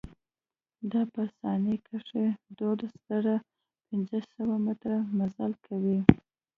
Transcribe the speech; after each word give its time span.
دا 0.91 1.01
په 1.13 1.21
ثانيه 1.37 1.77
کښې 1.87 2.25
دولز 2.59 2.93
زره 3.07 3.35
پنځه 3.87 4.19
سوه 4.33 4.55
مټره 4.65 4.99
مزل 5.17 5.51
کوي. 5.65 5.99